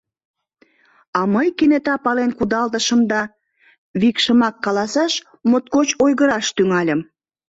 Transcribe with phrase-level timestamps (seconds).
[1.19, 3.21] А мый кенета пален кудалтышым да,
[4.01, 5.13] викшымак каласаш,
[5.49, 6.99] моткоч ойгыраш тӱҥальым: